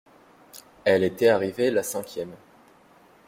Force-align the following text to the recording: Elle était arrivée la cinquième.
Elle 0.83 1.03
était 1.03 1.27
arrivée 1.29 1.69
la 1.69 1.83
cinquième. 1.83 2.35